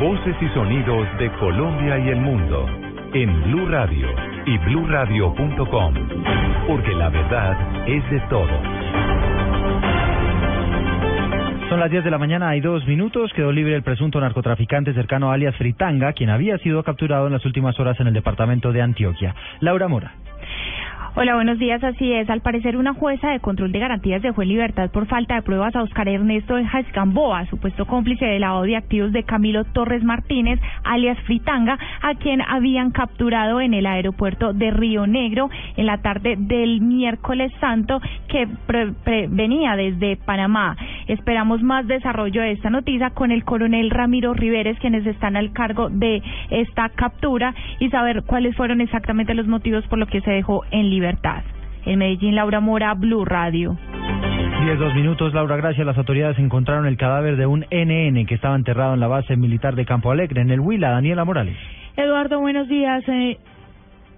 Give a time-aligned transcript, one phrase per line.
[0.00, 2.66] Voces y sonidos de Colombia y el mundo
[3.14, 4.08] en Blue Radio
[4.44, 5.94] y bluradio.com,
[6.66, 8.50] porque la verdad es de todos.
[11.70, 13.32] Son las 10 de la mañana, hay dos minutos.
[13.34, 17.46] Quedó libre el presunto narcotraficante cercano a alias Fritanga, quien había sido capturado en las
[17.46, 19.34] últimas horas en el departamento de Antioquia.
[19.60, 20.12] Laura Mora.
[21.16, 21.82] Hola, buenos días.
[21.84, 22.28] Así es.
[22.28, 25.76] Al parecer, una jueza de control de garantías dejó en libertad por falta de pruebas
[25.76, 30.58] a Oscar Ernesto de Gamboa, supuesto cómplice de lavado de activos de Camilo Torres Martínez,
[30.82, 36.34] alias Fritanga, a quien habían capturado en el aeropuerto de Río Negro en la tarde
[36.36, 38.48] del miércoles santo que
[39.28, 40.76] venía desde Panamá.
[41.06, 45.90] Esperamos más desarrollo de esta noticia con el coronel Ramiro Riveres, quienes están al cargo
[45.90, 46.20] de
[46.50, 50.90] esta captura y saber cuáles fueron exactamente los motivos por los que se dejó en
[50.90, 51.03] libertad.
[51.86, 53.76] En Medellín, Laura Mora, Blue Radio.
[54.64, 55.86] Diez, dos minutos, Laura, gracias.
[55.86, 59.74] Las autoridades encontraron el cadáver de un NN que estaba enterrado en la base militar
[59.74, 60.90] de Campo Alegre, en el Huila.
[60.90, 61.56] Daniela Morales.
[61.96, 63.06] Eduardo, buenos días.
[63.08, 63.38] Eh,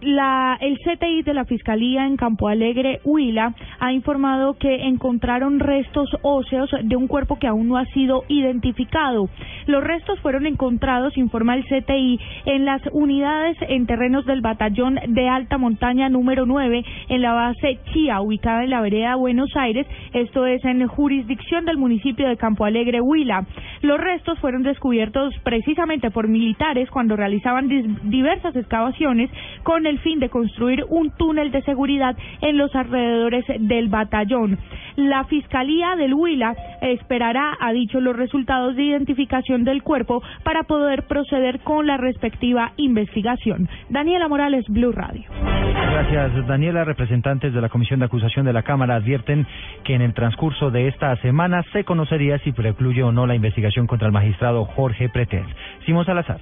[0.00, 6.08] la, el CTI de la Fiscalía en Campo Alegre, Huila, ha informado que encontraron restos
[6.22, 9.28] óseos de un cuerpo que aún no ha sido identificado.
[9.66, 15.28] Los restos fueron encontrados, informa el CTI, en las unidades en terrenos del batallón de
[15.28, 20.46] alta montaña número 9 en la base Chía, ubicada en la vereda Buenos Aires, esto
[20.46, 23.46] es en jurisdicción del municipio de Campo Alegre, Huila.
[23.82, 27.68] Los restos fueron descubiertos precisamente por militares cuando realizaban
[28.04, 29.30] diversas excavaciones
[29.62, 34.58] con el fin de construir un túnel de seguridad en los alrededores del batallón.
[34.96, 41.04] La Fiscalía del Huila esperará, ha dicho, los resultados de identificación del cuerpo para poder
[41.04, 43.68] proceder con la respectiva investigación.
[43.88, 45.24] Daniela Morales, Blue Radio.
[45.30, 46.84] Gracias, Daniela.
[46.84, 49.46] Representantes de la Comisión de Acusación de la Cámara advierten
[49.84, 53.86] que en el transcurso de esta semana se conocería si precluye o no la investigación
[53.86, 55.44] contra el magistrado Jorge Pretel.
[55.84, 56.40] Simón Salazar.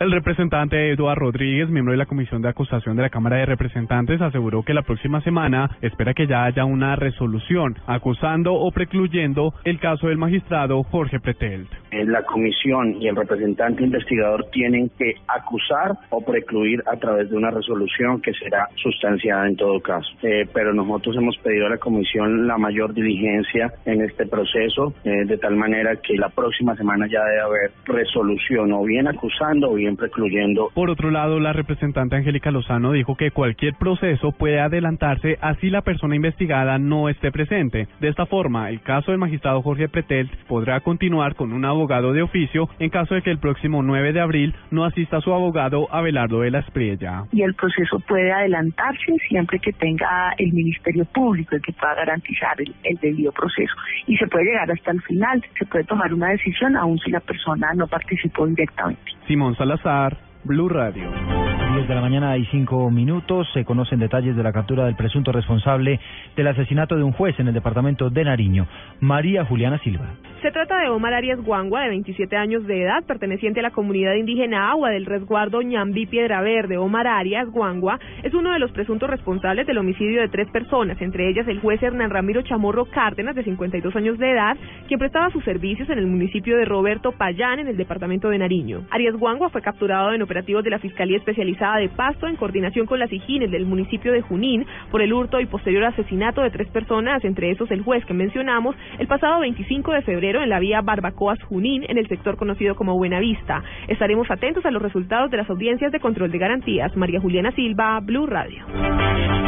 [0.00, 4.18] El representante Eduardo Rodríguez, miembro de la Comisión de Acusación de la Cámara de Representantes,
[4.22, 9.78] aseguró que la próxima semana espera que ya haya una resolución acusando o precluyendo el
[9.78, 11.68] caso del magistrado Jorge Pretelt.
[11.92, 17.50] La comisión y el representante investigador tienen que acusar o precluir a través de una
[17.50, 20.08] resolución que será sustanciada en todo caso.
[20.22, 25.26] Eh, pero nosotros hemos pedido a la comisión la mayor diligencia en este proceso, eh,
[25.26, 29.74] de tal manera que la próxima semana ya debe haber resolución o bien acusando o
[29.74, 29.89] bien
[30.74, 35.82] Por otro lado, la representante Angélica Lozano dijo que cualquier proceso puede adelantarse así la
[35.82, 37.88] persona investigada no esté presente.
[38.00, 42.22] De esta forma, el caso del magistrado Jorge Pretel podrá continuar con un abogado de
[42.22, 46.40] oficio en caso de que el próximo 9 de abril no asista su abogado Abelardo
[46.40, 47.24] de la Espriella.
[47.32, 52.60] Y el proceso puede adelantarse siempre que tenga el Ministerio Público el que pueda garantizar
[52.60, 53.74] el, el debido proceso.
[54.06, 57.20] Y se puede llegar hasta el final, se puede tomar una decisión aun si la
[57.20, 59.20] persona no participó directamente.
[59.26, 59.79] Simón Salazar,
[60.44, 61.39] Blue Radio.
[61.80, 63.48] 10 de la mañana y 5 minutos.
[63.54, 65.98] Se conocen detalles de la captura del presunto responsable
[66.36, 68.66] del asesinato de un juez en el departamento de Nariño,
[69.00, 70.04] María Juliana Silva.
[70.42, 74.14] Se trata de Omar Arias Guangua, de 27 años de edad, perteneciente a la comunidad
[74.14, 76.76] indígena Agua del resguardo Ñambí Piedra Verde.
[76.76, 81.28] Omar Arias Guangua es uno de los presuntos responsables del homicidio de tres personas, entre
[81.30, 85.44] ellas el juez Hernán Ramiro Chamorro Cárdenas, de 52 años de edad, quien prestaba sus
[85.44, 88.82] servicios en el municipio de Roberto Payán, en el departamento de Nariño.
[88.90, 92.98] Arias Guangua fue capturado en operativos de la Fiscalía Especializada de Pasto en coordinación con
[92.98, 97.24] las higienes del municipio de Junín por el hurto y posterior asesinato de tres personas,
[97.24, 101.42] entre esos el juez que mencionamos, el pasado 25 de febrero en la vía Barbacoas
[101.44, 103.62] Junín, en el sector conocido como Buenavista.
[103.88, 106.96] Estaremos atentos a los resultados de las audiencias de control de garantías.
[106.96, 108.64] María Juliana Silva, Blue Radio.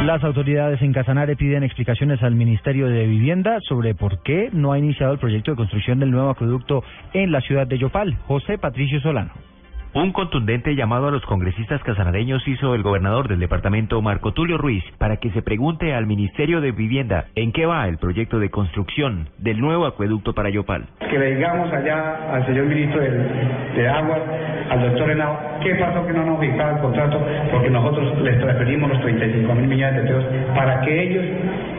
[0.04, 4.78] Las autoridades en Casanare piden explicaciones al Ministerio de Vivienda sobre por qué no ha
[4.78, 6.82] iniciado el proyecto de construcción del nuevo acueducto
[7.12, 8.16] en la ciudad de Yopal.
[8.26, 9.51] José Patricio Solano.
[9.94, 14.82] Un contundente llamado a los congresistas casanareños hizo el gobernador del departamento Marco Tulio Ruiz
[14.96, 19.28] para que se pregunte al Ministerio de Vivienda en qué va el proyecto de construcción
[19.36, 20.86] del nuevo acueducto para Yopal.
[20.98, 24.22] Que le digamos allá al señor ministro de, de Aguas,
[24.70, 28.88] al doctor Henao, qué pasó que no nos fijaba el contrato, porque nosotros les transferimos
[28.88, 30.24] los 35 mil millones de pesos
[30.56, 31.24] para que ellos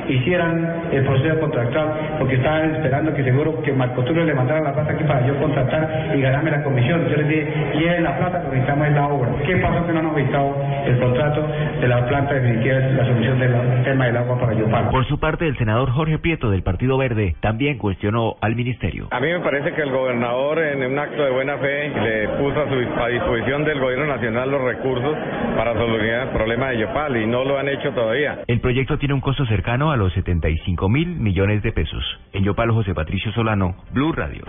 [0.07, 4.73] hicieran el proceso contractual, porque estaban esperando que seguro que Marco Tulio le mandara la
[4.73, 7.07] plata aquí para yo contratar y ganarme la comisión.
[7.09, 9.31] Yo les dije, lleven la plata, pero necesitamos la obra.
[9.45, 10.55] ¿Qué pasó que no nos visitado
[10.85, 11.47] el contrato
[11.81, 14.89] de la planta definitiva de la solución del tema del agua para Yopal?
[14.89, 19.07] Por su parte, el senador Jorge Prieto del Partido Verde también cuestionó al ministerio.
[19.11, 22.61] A mí me parece que el gobernador en un acto de buena fe le puso
[22.61, 25.17] a, su, a disposición del gobierno nacional los recursos
[25.55, 28.39] para solucionar el problema de Yopal y no lo han hecho todavía.
[28.47, 32.03] El proyecto tiene un costo cercano a los 75 mil millones de pesos.
[32.33, 34.43] En Yopal, José Patricio Solano, Blue Radio.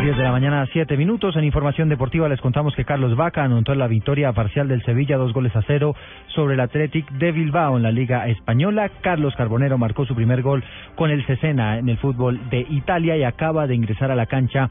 [0.00, 1.36] 10 de la mañana, 7 minutos.
[1.36, 5.34] En información deportiva les contamos que Carlos Vaca anotó la victoria parcial del Sevilla, dos
[5.34, 5.94] goles a cero,
[6.28, 8.90] sobre el Athletic de Bilbao en la Liga Española.
[9.02, 10.64] Carlos Carbonero marcó su primer gol
[10.94, 14.70] con el Cesena en el fútbol de Italia y acaba de ingresar a la cancha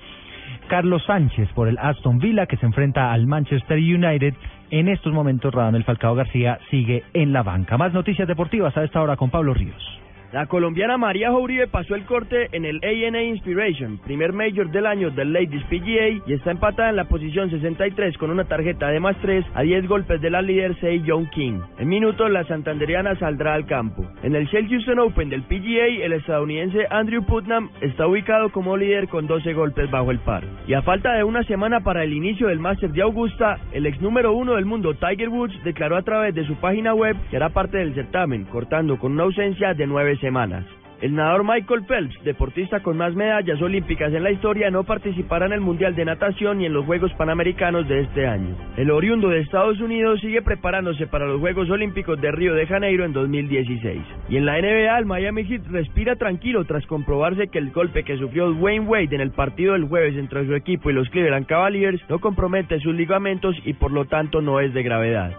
[0.67, 4.33] Carlos Sánchez por el Aston Villa que se enfrenta al Manchester United.
[4.71, 7.77] En estos momentos Radamel Falcao García sigue en la banca.
[7.77, 9.99] Más noticias deportivas a esta hora con Pablo Ríos.
[10.31, 15.09] La colombiana María Uribe pasó el corte en el ANA Inspiration, primer mayor del año
[15.09, 19.17] del Ladies PGA, y está empatada en la posición 63 con una tarjeta de más
[19.23, 21.61] 3 a 10 golpes de la líder Sei Young King.
[21.79, 24.05] En minutos, la santanderiana saldrá al campo.
[24.21, 29.07] En el Shell Houston Open del PGA, el estadounidense Andrew Putnam está ubicado como líder
[29.07, 30.43] con 12 golpes bajo el par.
[30.67, 33.99] Y a falta de una semana para el inicio del Master de Augusta, el ex
[33.99, 37.49] número uno del mundo Tiger Woods declaró a través de su página web que hará
[37.49, 40.65] parte del certamen, cortando con una ausencia de nueve semanas.
[41.01, 45.53] El nadador Michael Phelps, deportista con más medallas olímpicas en la historia, no participará en
[45.53, 48.53] el Mundial de Natación ni en los Juegos Panamericanos de este año.
[48.75, 53.05] El oriundo de Estados Unidos sigue preparándose para los Juegos Olímpicos de Río de Janeiro
[53.05, 54.01] en 2016.
[54.27, 58.17] Y en la NBA, el Miami Heat respira tranquilo tras comprobarse que el golpe que
[58.17, 62.01] sufrió Wayne Wade en el partido del jueves entre su equipo y los Cleveland Cavaliers
[62.09, 65.31] no compromete sus ligamentos y por lo tanto no es de gravedad.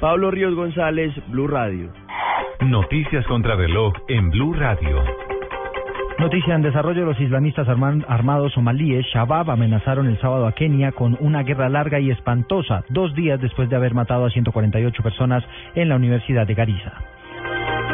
[0.00, 1.90] Pablo Ríos González, Blue Radio.
[2.64, 5.02] Noticias contra reloj en Blue Radio.
[6.18, 11.42] Noticia en desarrollo, los islamistas armados somalíes Shabab amenazaron el sábado a Kenia con una
[11.42, 15.42] guerra larga y espantosa, dos días después de haber matado a 148 personas
[15.74, 16.92] en la Universidad de Garissa.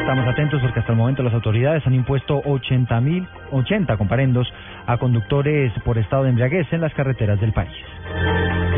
[0.01, 4.53] Estamos atentos porque hasta el momento las autoridades han impuesto 80 mil, 80 comparendos
[4.87, 7.73] a conductores por estado de embriaguez en las carreteras del país.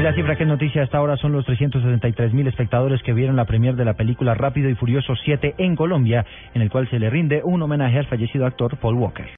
[0.00, 3.44] La cifra que es noticia hasta ahora son los 363 mil espectadores que vieron la
[3.44, 6.24] premier de la película Rápido y Furioso 7 en Colombia,
[6.54, 9.30] en el cual se le rinde un homenaje al fallecido actor Paul Walker.